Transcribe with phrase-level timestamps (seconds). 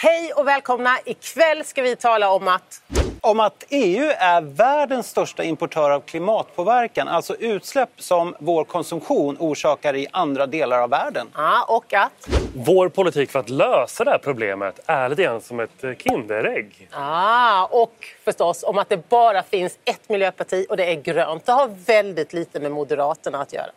[0.00, 0.98] Hej och välkomna!
[1.04, 2.82] Ikväll ska vi tala om att...
[3.20, 9.96] Om att EU är världens största importör av klimatpåverkan, alltså utsläpp som vår konsumtion orsakar
[9.96, 11.26] i andra delar av världen.
[11.34, 12.28] Ja, och att...
[12.54, 16.88] Vår politik för att lösa det här problemet är lite grann som ett Kinderägg.
[16.92, 21.46] Ja, och förstås om att det bara finns ett miljöparti och det är grönt.
[21.46, 23.70] Det har väldigt lite med Moderaterna att göra.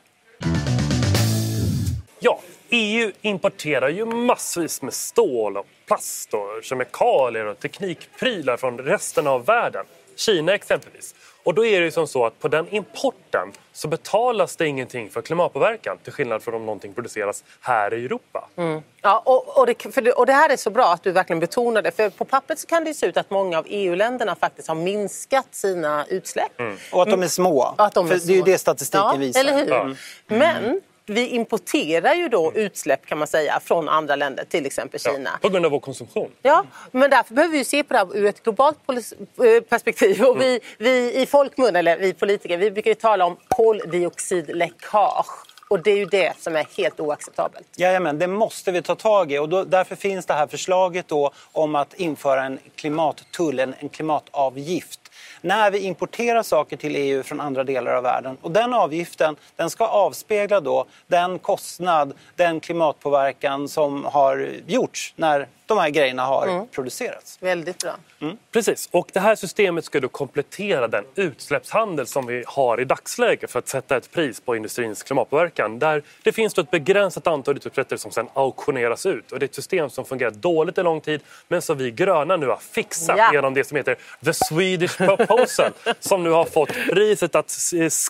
[2.24, 9.28] Ja, EU importerar ju massvis med stål och plast och kemikalier och teknikprylar från resten
[9.28, 9.86] av världen.
[10.16, 11.16] Kina exempelvis.
[11.44, 15.09] Och då är det ju som så att på den importen så betalas det ingenting
[15.09, 18.50] för klimatpåverkan till skillnad från om någonting produceras här i Europa.
[18.56, 18.81] Mm.
[19.02, 21.81] Ja, och, och, det, det, och det här är så bra att du verkligen betonar
[21.81, 21.92] det.
[21.92, 25.48] För på pappret så kan det se ut att många av EU-länderna faktiskt har minskat
[25.52, 26.59] sina utsläpp.
[26.59, 26.78] Mm.
[26.92, 27.76] Och att de är små.
[27.78, 28.28] Att de är för små.
[28.28, 29.40] Det är ju det statistiken ja, visar.
[29.40, 29.70] Eller hur?
[29.70, 29.95] Ja.
[30.28, 35.30] Men vi importerar ju då utsläpp kan man säga från andra länder, till exempel Kina.
[35.34, 36.32] Ja, på grund av vår konsumtion.
[36.42, 40.23] Ja, men därför behöver vi se på det här ur ett globalt eh, perspektiv.
[40.23, 45.45] Och vi, vi i folkmun, eller vi politiker, vi brukar ju tala om koldioxidläckage.
[45.67, 47.68] Och det är ju det som är helt oacceptabelt.
[47.75, 49.38] Jajamän, det måste vi ta tag i.
[49.38, 53.90] Och då, därför finns det här förslaget då om att införa en klimattull, en, en
[53.90, 55.00] klimatavgift
[55.41, 58.38] när vi importerar saker till EU från andra delar av världen.
[58.41, 65.47] Och den avgiften den ska avspegla då den kostnad, den klimatpåverkan som har gjorts när
[65.75, 66.67] de här grejerna har mm.
[66.67, 67.38] producerats.
[67.41, 67.91] Väldigt bra.
[68.19, 68.38] Mm.
[68.52, 73.52] Precis, och det här systemet ska då komplettera den utsläppshandel som vi har i dagsläget
[73.52, 75.80] för att sätta ett pris på industrins klimatpåverkan.
[75.80, 79.31] Där det finns då ett begränsat antal utsläppsrätter som sedan auktioneras ut.
[79.31, 82.38] Och det är ett system som fungerat dåligt en lång tid men som vi gröna
[82.38, 83.33] nu har fixat ja.
[83.33, 87.52] genom det som heter The Swedish Proposal som nu har fått priset att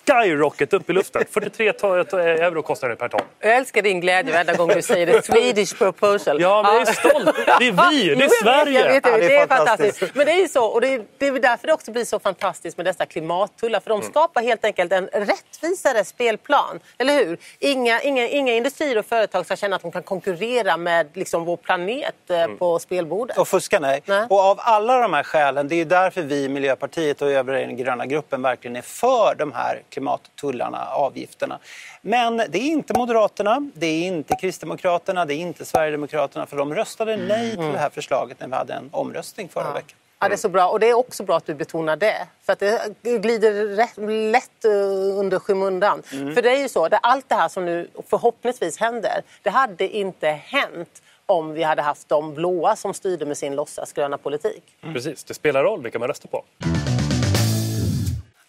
[0.08, 1.23] skyrocket upp i luften.
[1.31, 3.22] 43 euro kostar det per ton.
[3.40, 6.42] Jag älskar din glädje varje gång du säger The Swedish Proposal.
[6.42, 7.36] Ja, men jag är stolt.
[7.60, 8.80] Det är vi, det är Sverige.
[8.80, 10.16] Jag vet, jag vet, ja, det, är fantastiskt.
[10.16, 12.20] Men det är ju så, och det är, det är därför det också blir så
[12.20, 13.80] fantastiskt med dessa klimattullar.
[13.80, 14.12] För de mm.
[14.12, 16.80] skapar helt enkelt en rättvisare spelplan.
[16.98, 17.38] Eller hur?
[17.59, 21.58] Inga, inga, inga industrier och företag ska känna att de kan konkurrera med liksom, vår
[21.58, 22.58] planet eh, mm.
[22.58, 23.38] på spelbordet.
[23.38, 24.02] Och fuska, nej.
[24.06, 24.25] nej.
[24.30, 27.66] Och av alla de här skälen, det är därför vi i Miljöpartiet och övriga i
[27.66, 31.59] den gröna gruppen verkligen är för de här klimattullarna, avgifterna.
[32.02, 36.75] Men det är inte Moderaterna, det är inte Kristdemokraterna, det är inte Sverigedemokraterna för de
[36.75, 39.74] röstade nej till det här förslaget när vi hade en omröstning förra ja.
[39.74, 39.97] veckan.
[40.19, 40.69] Ja, det är så bra.
[40.69, 42.28] Och det är också bra att du betonar det.
[42.44, 43.97] För att det glider rätt,
[44.31, 46.03] lätt eh, under skymundan.
[46.13, 46.35] Mm.
[46.35, 49.88] För det är ju så, det, allt det här som nu förhoppningsvis händer, det hade
[49.88, 54.63] inte hänt om vi hade haft de blåa som styrde med sin låtsasgröna politik.
[54.81, 54.94] Mm.
[54.94, 56.44] Precis, det spelar roll vilka man röstar på.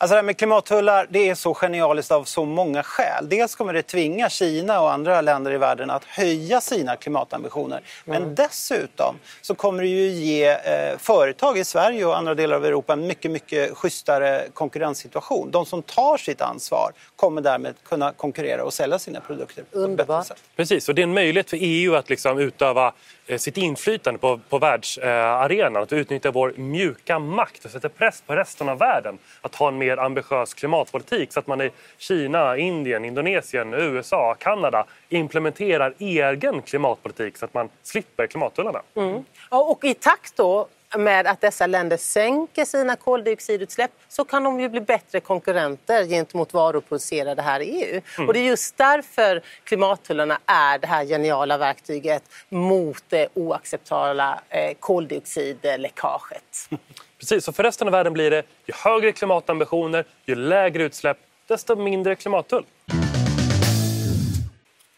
[0.02, 3.28] Alltså det här med klimattullar det är så genialiskt av så många skäl.
[3.28, 7.80] Dels kommer det tvinga Kina och andra länder i världen att höja sina klimatambitioner.
[8.04, 8.34] Men mm.
[8.34, 12.92] dessutom så kommer det ju ge eh, företag i Sverige och andra delar av Europa
[12.92, 15.50] en mycket, mycket schysstare konkurrenssituation.
[15.50, 20.26] De som tar sitt ansvar kommer därmed kunna konkurrera och sälja sina produkter Underbart.
[20.56, 22.92] Precis, och det är en möjlighet för EU att liksom utöva
[23.32, 28.22] Eh, sitt inflytande på, på världsarenan, att vi utnyttjar vår mjuka makt och sätter press
[28.26, 32.56] på resten av världen att ha en mer ambitiös klimatpolitik så att man i Kina,
[32.56, 38.82] Indien, Indonesien, USA, Kanada implementerar egen klimatpolitik så att man slipper klimattullarna.
[38.94, 39.24] Mm.
[39.48, 44.68] Och i takt då med att dessa länder sänker sina koldioxidutsläpp så kan de ju
[44.68, 48.00] bli bättre konkurrenter gentemot varor producerade här i EU.
[48.16, 48.28] Mm.
[48.28, 54.74] Och det är just därför klimattullarna är det här geniala verktyget mot det oacceptabla eh,
[54.80, 56.68] koldioxidläckaget.
[57.18, 61.76] Precis, så för resten av världen blir det ju högre klimatambitioner, ju lägre utsläpp, desto
[61.76, 62.64] mindre klimattull.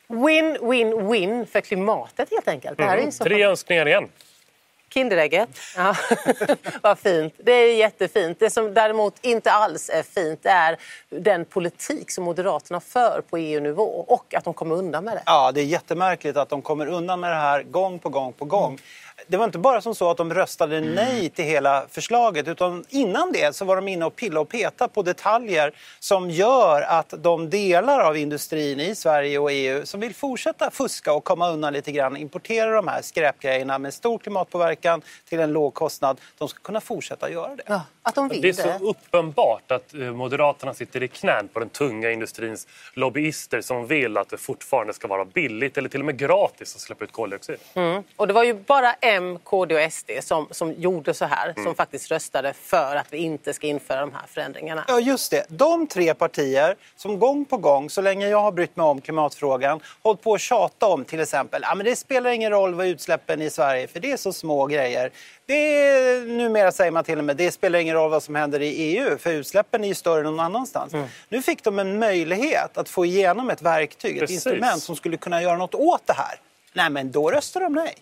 [0.09, 2.79] Win, win, win för klimatet helt enkelt.
[2.79, 3.09] Det här mm.
[3.09, 4.09] är så Tre önskningar igen.
[4.95, 5.49] Kinderägget.
[5.77, 5.97] Ja.
[6.83, 7.35] Vad fint.
[7.39, 8.41] Det är jättefint.
[8.41, 10.77] Det som däremot inte alls är fint är
[11.11, 15.23] den politik som Moderaterna för på EU-nivå och att de kommer undan med det.
[15.27, 18.45] Ja, det är jättemärkligt att de kommer undan med det här gång på gång på
[18.45, 18.73] gång.
[18.73, 18.79] Mm
[19.27, 23.33] det var inte bara som så att de röstade nej till hela förslaget utan innan
[23.33, 27.51] det så var de inne och pilla och peta på detaljer som gör att de
[27.51, 31.93] delar av industrin i Sverige och EU som vill fortsätta fuska och komma undan lite
[31.93, 36.21] grann importera de här skräpgrejerna med stor klimatpåverkan veckan till en låg kostnad.
[36.39, 37.63] De ska kunna fortsätta göra det.
[37.67, 41.61] Ja, att de vill Det är så uppenbart att eh, Moderaterna sitter i knän på
[41.61, 46.07] den tunga industrins lobbyister som vill att det fortfarande ska vara billigt eller till och
[46.07, 47.57] med gratis att släppa ut koldioxid.
[47.75, 48.03] Mm.
[48.17, 51.65] Och det var ju bara M, KD och SD som, som gjorde så här, Mm.
[51.65, 54.85] som faktiskt röstade för att vi inte ska införa de här förändringarna.
[54.89, 55.45] Ja, just det.
[55.49, 59.81] De tre partier som gång på gång, så länge jag har brytt mig om klimatfrågan,
[60.03, 63.43] hållit på att tjata om till exempel ja, men det spelar ingen roll vad utsläppen
[63.43, 65.11] i Sverige för det är så små grejer.
[65.47, 68.63] Det är, numera säger man till och med det spelar ingen roll vad som händer
[68.63, 70.95] i EU för utsläppen är ju större än någon annanstans.
[70.95, 71.07] Mm.
[71.29, 74.47] Nu fick de en möjlighet att få igenom ett verktyg, Precis.
[74.47, 76.41] ett instrument som skulle kunna göra något åt det här.
[76.73, 77.95] Nej, men då röstar de nej.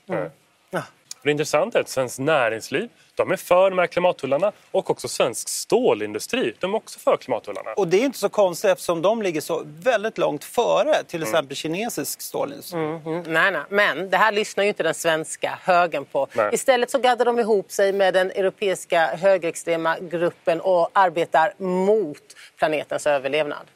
[1.25, 5.49] Det intressanta är att Svenskt Näringsliv de är för de här klimattullarna och också svensk
[5.49, 7.73] stålindustri de är också för klimattullarna.
[7.77, 11.57] Och det är inte så konstigt eftersom de ligger så väldigt långt före till exempel
[11.57, 12.79] kinesisk stålindustri.
[12.79, 13.63] Mm, nej, nej.
[13.69, 16.27] Men det här lyssnar ju inte den svenska högern på.
[16.33, 16.51] Nej.
[16.53, 22.23] Istället så gaddar de ihop sig med den europeiska högerextrema gruppen och arbetar mot
[22.59, 23.67] planetens överlevnad.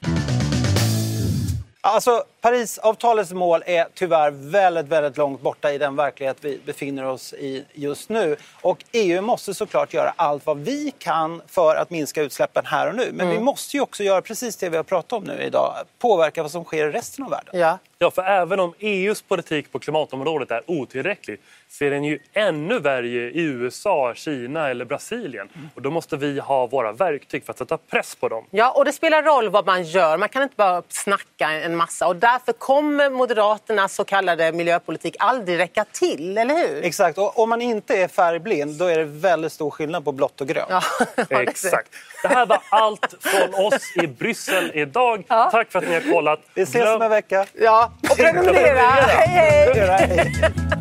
[1.80, 7.32] Alltså, Parisavtalets mål är tyvärr väldigt, väldigt långt borta i den verklighet vi befinner oss
[7.32, 8.36] i just nu.
[8.62, 12.94] Och EU måste såklart göra allt vad vi kan för att minska utsläppen här och
[12.94, 13.10] nu.
[13.12, 15.74] Men vi måste ju också göra precis det vi har pratat om nu idag.
[15.98, 17.60] Påverka vad som sker i resten av världen.
[17.60, 17.78] Ja.
[17.98, 22.78] Ja, för även om EUs politik på klimatområdet är otillräcklig så är den ju ännu
[22.78, 25.48] värre i USA, Kina eller Brasilien.
[25.74, 28.44] Och då måste vi ha våra verktyg för att sätta press på dem.
[28.50, 30.16] Ja, och det spelar roll vad man gör.
[30.16, 32.06] Man kan inte bara snacka en massa.
[32.06, 36.84] Och därför kommer Moderaternas så kallade miljöpolitik aldrig räcka till, eller hur?
[36.84, 40.40] Exakt, och om man inte är färgblind då är det väldigt stor skillnad på blått
[40.40, 40.68] och grönt.
[40.70, 40.82] Ja.
[41.40, 41.88] Exakt.
[42.22, 45.24] Det här var allt från oss i Bryssel idag.
[45.28, 46.40] Tack för att ni har kollat.
[46.54, 47.46] Vi ses Glöm- om en vecka.
[47.52, 48.80] Ja, och prenumerera!
[48.80, 49.88] hej, hej!
[49.88, 50.75] Hej.